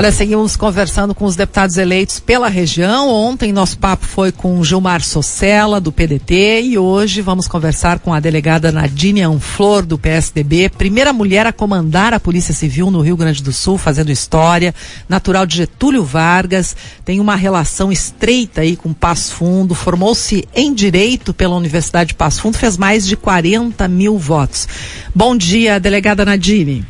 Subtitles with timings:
[0.00, 3.10] Olha, seguimos conversando com os deputados eleitos pela região.
[3.10, 8.18] Ontem nosso papo foi com Gilmar Socella, do PDT, e hoje vamos conversar com a
[8.18, 13.42] delegada Nadine Anflor, do PSDB, primeira mulher a comandar a Polícia Civil no Rio Grande
[13.42, 14.74] do Sul, fazendo história,
[15.06, 16.74] natural de Getúlio Vargas,
[17.04, 22.40] tem uma relação estreita aí com Passo Fundo, formou-se em Direito pela Universidade de Passo
[22.40, 24.66] Fundo, fez mais de 40 mil votos.
[25.14, 26.86] Bom dia, delegada Nadine.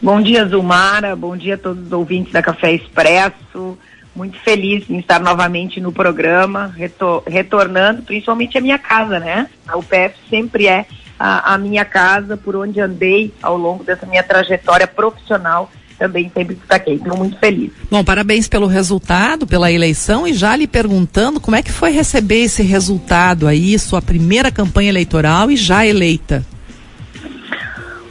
[0.00, 1.16] Bom dia, Zulmara.
[1.16, 3.78] Bom dia a todos os ouvintes da Café Expresso.
[4.14, 9.48] Muito feliz em estar novamente no programa, retor retornando, principalmente a minha casa, né?
[9.68, 10.86] A UPF sempre é
[11.18, 16.54] a, a minha casa, por onde andei ao longo dessa minha trajetória profissional também sempre
[16.54, 16.96] destaquei.
[16.96, 17.70] Estou muito feliz.
[17.90, 22.42] Bom, parabéns pelo resultado, pela eleição e já lhe perguntando como é que foi receber
[22.42, 26.44] esse resultado aí, sua primeira campanha eleitoral e já eleita.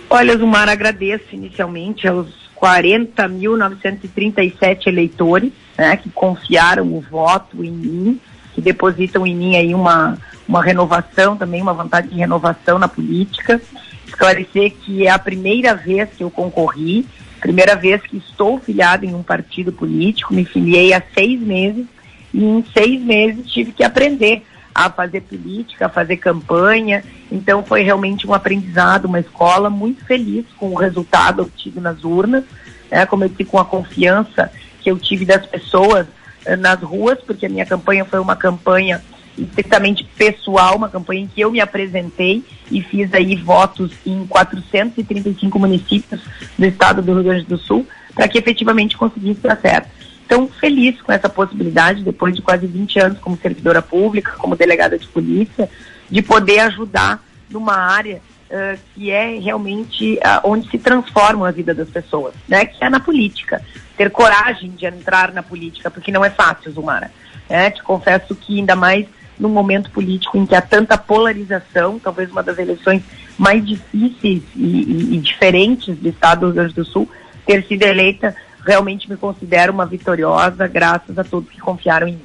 [0.10, 8.20] Olha, Zumar, agradeço inicialmente aos 40.937 eleitores né, que confiaram o voto em mim,
[8.54, 13.62] que depositam em mim aí uma, uma renovação, também uma vontade de renovação na política.
[14.08, 17.06] Esclarecer que é a primeira vez que eu concorri,
[17.42, 21.86] primeira vez que estou filiado em um partido político, me filiei há seis meses
[22.34, 24.44] e em seis meses tive que aprender
[24.76, 27.02] a fazer política, a fazer campanha.
[27.32, 32.44] Então foi realmente um aprendizado, uma escola muito feliz com o resultado obtido nas urnas,
[32.92, 36.06] né, como eu disse, com a confiança que eu tive das pessoas
[36.46, 39.02] eh, nas ruas, porque a minha campanha foi uma campanha
[39.38, 45.58] estritamente pessoal, uma campanha em que eu me apresentei e fiz aí votos em 435
[45.58, 46.22] municípios
[46.58, 49.90] do estado do Rio Grande do Sul, para que efetivamente conseguisse dar certo.
[50.26, 54.98] Então, feliz com essa possibilidade, depois de quase 20 anos como servidora pública, como delegada
[54.98, 55.70] de polícia,
[56.10, 61.76] de poder ajudar numa área uh, que é realmente uh, onde se transforma a vida
[61.76, 62.66] das pessoas, né?
[62.66, 63.62] Que é na política.
[63.96, 67.12] Ter coragem de entrar na política, porque não é fácil, Zumara.
[67.48, 67.70] Né?
[67.70, 69.06] Te confesso que ainda mais
[69.38, 73.04] num momento político em que há tanta polarização, talvez uma das eleições
[73.38, 77.10] mais difíceis e, e, e diferentes do estado do Rio Grande do Sul,
[77.46, 78.36] ter sido eleita
[78.66, 82.22] realmente me considero uma vitoriosa, graças a todos que confiaram em mim.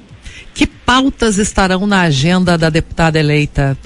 [0.53, 3.77] Que pautas estarão na agenda da deputada eleita?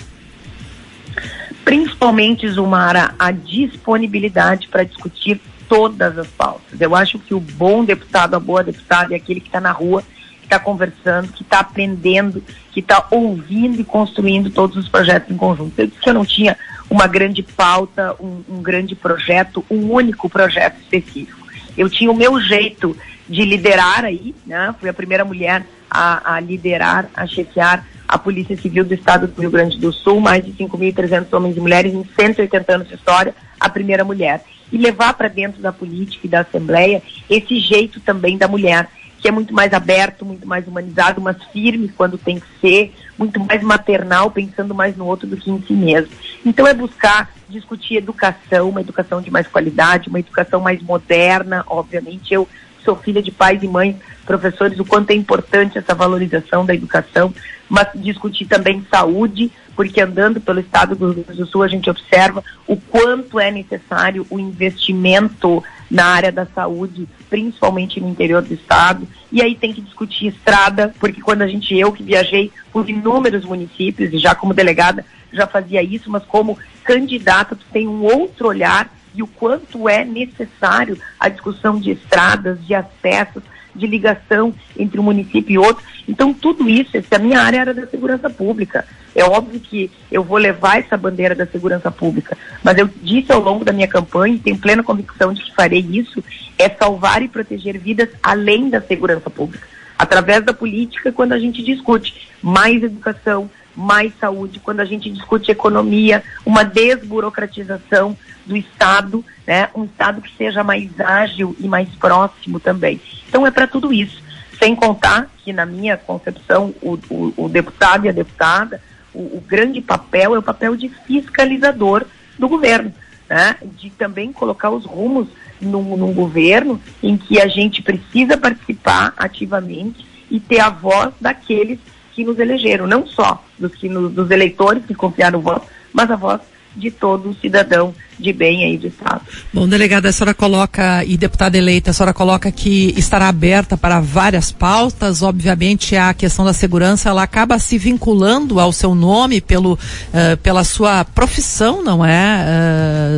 [1.64, 6.80] Principalmente, Zumara, a disponibilidade para discutir todas as pautas.
[6.80, 10.04] Eu acho que o bom deputado, a boa deputada é aquele que está na rua,
[10.40, 15.38] que está conversando, que está aprendendo, que está ouvindo e construindo todos os projetos em
[15.38, 15.74] conjunto.
[15.78, 16.56] Eu disse que eu não tinha
[16.88, 21.45] uma grande pauta, um, um grande projeto, um único projeto específico
[21.78, 22.96] eu tinha o meu jeito
[23.28, 24.74] de liderar aí, né?
[24.80, 29.42] Fui a primeira mulher a, a liderar, a chefiar a Polícia Civil do Estado do
[29.42, 33.34] Rio Grande do Sul, mais de 5.300 homens e mulheres em 180 anos de história,
[33.60, 34.44] a primeira mulher.
[34.72, 38.88] E levar para dentro da política e da Assembleia esse jeito também da mulher,
[39.20, 43.40] que é muito mais aberto, muito mais humanizado, mas firme quando tem que ser, muito
[43.40, 46.12] mais maternal, pensando mais no outro do que em si mesmo.
[46.46, 52.34] Então é buscar discutir educação, uma educação de mais qualidade, uma educação mais moderna, obviamente
[52.34, 52.48] eu
[52.84, 53.96] sou filha de pais e mães,
[54.26, 57.34] professores, o quanto é importante essa valorização da educação,
[57.68, 61.90] mas discutir também saúde, porque andando pelo estado do Rio Grande do Sul a gente
[61.90, 68.54] observa o quanto é necessário o investimento na área da saúde, principalmente no interior do
[68.54, 69.08] estado.
[69.32, 73.46] E aí tem que discutir estrada, porque quando a gente, eu que viajei por inúmeros
[73.46, 78.48] municípios, e já como delegada já fazia isso, mas como candidata tu tem um outro
[78.48, 83.44] olhar e o quanto é necessário a discussão de estradas, de acessos,
[83.74, 85.84] de ligação entre um município e outro.
[86.08, 88.86] Então, tudo isso, essa é minha área era da segurança pública.
[89.14, 93.42] É óbvio que eu vou levar essa bandeira da segurança pública, mas eu disse ao
[93.42, 96.24] longo da minha campanha, e tenho plena convicção de que farei isso,
[96.58, 99.68] é salvar e proteger vidas além da segurança pública.
[99.98, 105.52] Através da política, quando a gente discute mais educação, mais saúde, quando a gente discute
[105.52, 109.70] economia, uma desburocratização do Estado, né?
[109.76, 113.02] um Estado que seja mais ágil e mais próximo também.
[113.28, 114.24] Então é para tudo isso.
[114.58, 118.82] Sem contar que, na minha concepção, o, o, o deputado e a deputada,
[119.14, 122.06] o, o, grande papel é o papel de fiscalizador
[122.40, 122.94] do governo,
[123.30, 123.58] né?
[123.78, 125.28] de também colocar os rumos
[125.60, 131.80] num, num governo em que a gente precisa participar ativamente e ter a voz daqueles
[132.16, 136.10] que nos elegeram, não só dos, que nos, dos eleitores que confiaram no voto, mas
[136.10, 136.42] a voz
[136.76, 139.22] de todo cidadão de bem aí do Estado.
[139.54, 144.00] Bom, delegada, a senhora coloca, e deputada eleita, a senhora coloca que estará aberta para
[144.00, 149.74] várias pautas, obviamente a questão da segurança, ela acaba se vinculando ao seu nome pelo,
[149.74, 152.46] uh, pela sua profissão, não é,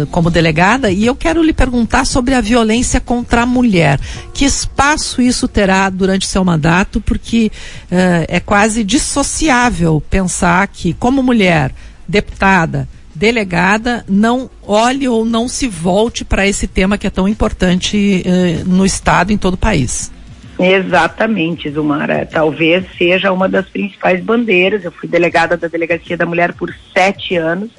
[0.03, 3.99] uh, como delegada, e eu quero lhe perguntar sobre a violência contra a mulher.
[4.33, 7.51] Que espaço isso terá durante seu mandato, porque
[7.83, 11.71] uh, é quase dissociável pensar que, como mulher,
[12.07, 12.87] deputada,
[13.17, 18.63] delegada não olhe ou não se volte para esse tema que é tão importante eh,
[18.65, 20.11] no Estado e em todo o país.
[20.59, 22.25] Exatamente, Zumara.
[22.25, 24.83] Talvez seja uma das principais bandeiras.
[24.83, 27.69] Eu fui delegada da Delegacia da Mulher por sete anos,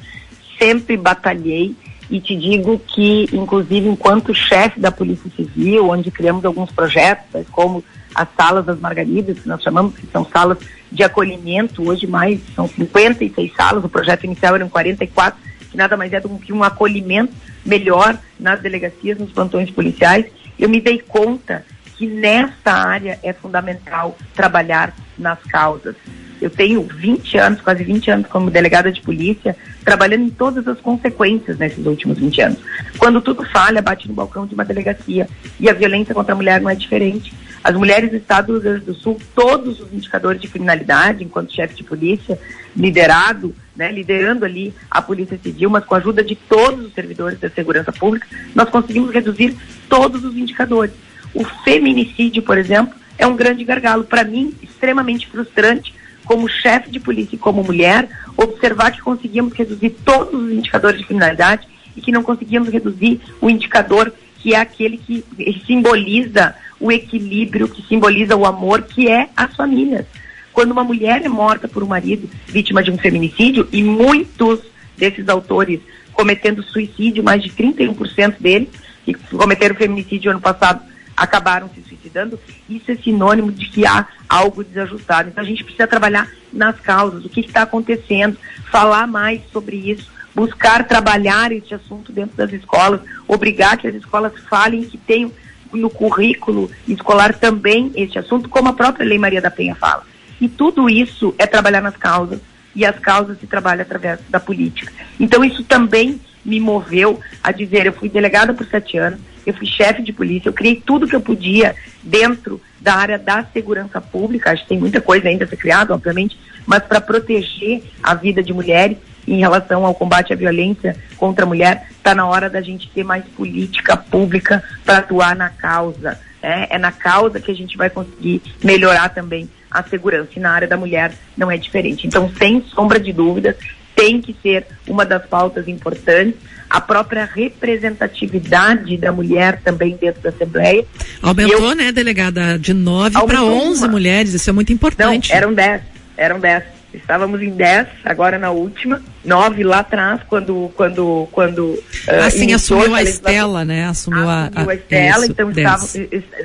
[0.59, 1.75] sempre batalhei
[2.11, 7.85] e te digo que, inclusive, enquanto chefe da Polícia Civil, onde criamos alguns projetos, como
[8.15, 10.59] as salas das Margaridas, que nós chamamos, que são salas
[10.91, 15.39] de acolhimento, hoje mais, são 56 salas, o projeto inicial eram 44,
[15.71, 17.33] que nada mais é do que um acolhimento
[17.65, 20.27] melhor nas delegacias, nos plantões policiais.
[20.59, 21.65] Eu me dei conta
[21.97, 25.97] que nessa área é fundamental trabalhar nas causas.
[26.41, 30.81] Eu tenho 20 anos, quase 20 anos como delegada de polícia, trabalhando em todas as
[30.81, 32.59] consequências nesses últimos 20 anos.
[32.97, 35.29] Quando tudo falha, bate no balcão de uma delegacia.
[35.59, 37.35] E a violência contra a mulher não é diferente.
[37.63, 41.53] As mulheres do Estado do Rio Grande do Sul, todos os indicadores de criminalidade, enquanto
[41.53, 42.39] chefe de polícia,
[42.75, 47.39] liderado, né, liderando ali a Polícia Civil, mas com a ajuda de todos os servidores
[47.39, 49.57] da segurança pública, nós conseguimos reduzir
[49.89, 50.95] todos os indicadores.
[51.35, 54.05] O feminicídio, por exemplo, é um grande gargalo.
[54.05, 55.95] Para mim, extremamente frustrante,
[56.25, 61.07] como chefe de polícia e como mulher, observar que conseguimos reduzir todos os indicadores de
[61.07, 61.67] criminalidade
[61.97, 65.25] e que não conseguimos reduzir o indicador que é aquele que
[65.67, 70.07] simboliza o equilíbrio, que simboliza o amor, que é as famílias.
[70.53, 74.61] Quando uma mulher é morta por um marido vítima de um feminicídio, e muitos
[74.97, 75.81] desses autores
[76.13, 78.69] cometendo suicídio, mais de 31% deles,
[79.05, 80.83] que cometeram feminicídio ano passado,
[81.17, 82.39] acabaram se suicidando,
[82.69, 85.29] isso é sinônimo de que há algo desajustado.
[85.29, 88.37] Então a gente precisa trabalhar nas causas, o que está acontecendo,
[88.71, 94.33] falar mais sobre isso, buscar trabalhar esse assunto dentro das escolas, obrigar que as escolas
[94.49, 95.33] falem que tenham
[95.73, 100.05] no currículo escolar também este assunto, como a própria Lei Maria da Penha fala.
[100.41, 102.41] E tudo isso é trabalhar nas causas,
[102.75, 104.93] e as causas se trabalham através da política.
[105.19, 109.67] Então isso também me moveu a dizer, eu fui delegada por sete anos, eu fui
[109.67, 114.51] chefe de polícia, eu criei tudo que eu podia dentro da área da segurança pública,
[114.51, 118.43] acho que tem muita coisa ainda a ser criada, obviamente, mas para proteger a vida
[118.43, 118.99] de mulheres
[119.33, 123.05] em relação ao combate à violência contra a mulher, está na hora da gente ter
[123.05, 126.19] mais política pública para atuar na causa.
[126.43, 130.31] É, é na causa que a gente vai conseguir melhorar também a segurança.
[130.37, 132.07] E na área da mulher não é diferente.
[132.07, 133.57] Então, sem sombra de dúvidas,
[133.95, 136.35] tem que ser uma das pautas importantes.
[136.71, 140.85] A própria representatividade da mulher também dentro da Assembleia.
[141.21, 142.59] Aumentou, eu, né, delegada?
[142.59, 143.89] De 9 para 11 uma.
[143.89, 145.31] mulheres, isso é muito importante.
[145.31, 145.83] Não, eram 10.
[146.17, 146.78] Eram 10.
[146.93, 150.71] Estávamos em 10, agora na última, 9 lá atrás, quando.
[150.75, 151.79] quando, quando
[152.25, 153.85] assim, assumiu a Estela, né?
[153.85, 155.87] Assumiu, assumiu a, a, Estela, isso, então estavam,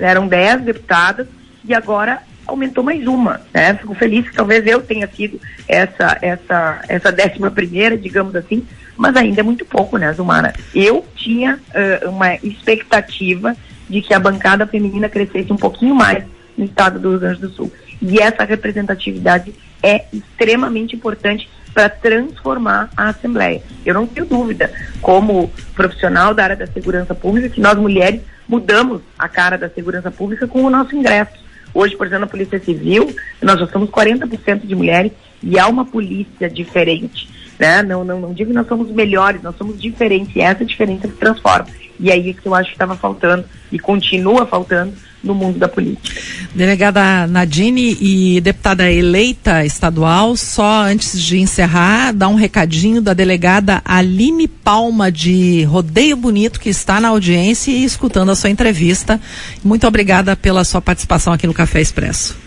[0.02, 1.28] eram 10 deputadas
[1.64, 3.42] e agora aumentou mais uma.
[3.54, 3.74] Né?
[3.76, 8.66] Fico feliz que talvez eu tenha sido essa, essa, essa décima primeira, digamos assim,
[8.98, 10.54] mas ainda é muito pouco, né, Zumara?
[10.74, 13.56] Eu tinha uh, uma expectativa
[13.90, 16.24] de que a bancada feminina crescesse um pouquinho mais
[16.58, 17.72] no estado do Rio Grande do Sul.
[18.02, 23.62] E essa representatividade é extremamente importante para transformar a Assembleia.
[23.86, 24.72] Eu não tenho dúvida,
[25.02, 30.10] como profissional da área da segurança pública, que nós mulheres mudamos a cara da segurança
[30.10, 31.44] pública com o nosso ingresso.
[31.74, 35.84] Hoje, por exemplo, na Polícia Civil, nós já somos 40% de mulheres e há uma
[35.84, 37.28] polícia diferente.
[37.58, 37.82] Né?
[37.82, 41.16] Não, não, não digo que nós somos melhores, nós somos diferentes e essa diferença se
[41.16, 41.68] transforma.
[42.00, 44.94] E é isso que eu acho que estava faltando e continua faltando
[45.24, 46.20] no mundo da política.
[46.54, 53.82] Delegada Nadine e deputada eleita estadual, só antes de encerrar, dá um recadinho da delegada
[53.86, 59.20] Aline Palma de Rodeio Bonito, que está na audiência e escutando a sua entrevista.
[59.64, 62.38] Muito obrigada pela sua participação aqui no Café Expresso.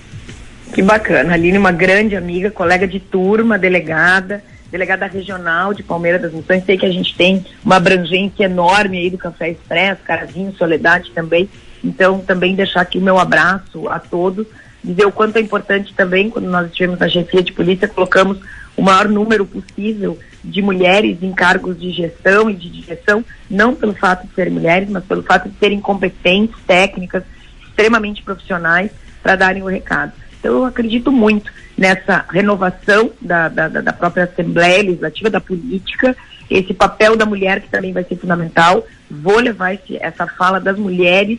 [0.75, 1.33] Que bacana.
[1.33, 6.65] Aline, uma grande amiga, colega de turma, delegada delegada regional de Palmeiras das Missões.
[6.65, 11.49] Sei que a gente tem uma abrangência enorme aí do Café Expresso, Carazinho, Soledade também.
[11.87, 14.47] Então, também deixar aqui o meu abraço a todos,
[14.83, 18.39] dizer o quanto é importante também, quando nós estivemos na chefia de polícia, colocamos
[18.77, 23.95] o maior número possível de mulheres em cargos de gestão e de direção, não pelo
[23.95, 27.23] fato de serem mulheres, mas pelo fato de serem competentes, técnicas,
[27.69, 28.91] extremamente profissionais
[29.23, 30.13] para darem o recado.
[30.39, 36.17] Então, eu acredito muito nessa renovação da, da, da própria Assembleia Legislativa, da política,
[36.51, 38.87] esse papel da mulher que também vai ser fundamental.
[39.11, 41.39] Vou levar esse, essa fala das mulheres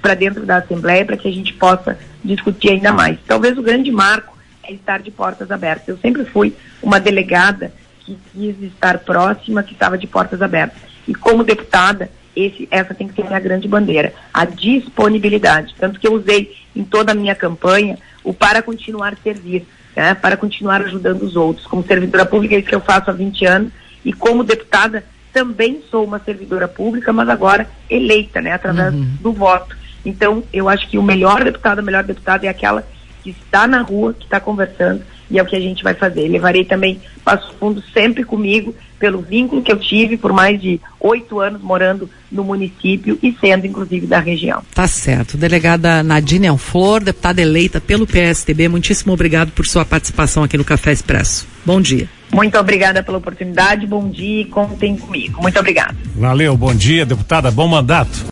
[0.00, 3.18] para dentro da Assembleia para que a gente possa discutir ainda mais.
[3.26, 5.88] Talvez o grande marco é estar de portas abertas.
[5.88, 10.80] Eu sempre fui uma delegada que quis estar próxima, que estava de portas abertas.
[11.06, 15.74] E como deputada, esse, essa tem que ser a minha grande bandeira, a disponibilidade.
[15.78, 20.36] Tanto que eu usei em toda a minha campanha o para continuar servir, né, para
[20.36, 21.66] continuar ajudando os outros.
[21.66, 23.72] Como servidora pública, é isso que eu faço há 20 anos,
[24.04, 25.04] e como deputada,
[25.36, 29.06] também sou uma servidora pública, mas agora eleita, né, através uhum.
[29.20, 29.76] do voto.
[30.02, 32.88] Então, eu acho que o melhor deputado, a melhor deputada é aquela
[33.22, 36.26] que está na rua, que está conversando, e é o que a gente vai fazer.
[36.26, 41.38] Levarei também Passo Fundo sempre comigo, pelo vínculo que eu tive por mais de oito
[41.38, 44.62] anos morando no município e sendo, inclusive, da região.
[44.74, 45.36] Tá certo.
[45.36, 50.92] Delegada Nadine Alflor, deputada eleita pelo PSDB, muitíssimo obrigado por sua participação aqui no Café
[50.92, 51.46] Expresso.
[51.62, 52.08] Bom dia.
[52.32, 55.40] Muito obrigada pela oportunidade, bom dia e contem comigo.
[55.42, 55.94] Muito obrigada.
[56.14, 58.24] Valeu, bom dia, deputada, bom mandato.